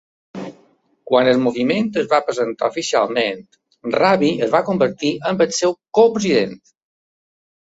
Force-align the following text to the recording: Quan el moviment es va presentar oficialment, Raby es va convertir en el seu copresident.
Quan 1.09 1.27
el 1.33 1.41
moviment 1.47 1.91
es 2.03 2.07
va 2.13 2.21
presentar 2.29 2.69
oficialment, 2.73 3.45
Raby 3.97 4.33
es 4.47 4.55
va 4.57 4.63
convertir 4.71 5.13
en 5.33 5.45
el 5.47 5.55
seu 5.59 5.77
copresident. 6.01 6.59